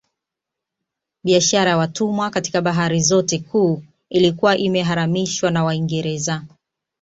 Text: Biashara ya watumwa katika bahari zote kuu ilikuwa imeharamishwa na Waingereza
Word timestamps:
Biashara 1.23 1.69
ya 1.71 1.77
watumwa 1.77 2.29
katika 2.29 2.61
bahari 2.61 3.01
zote 3.01 3.39
kuu 3.39 3.83
ilikuwa 4.09 4.57
imeharamishwa 4.57 5.51
na 5.51 5.63
Waingereza 5.63 6.43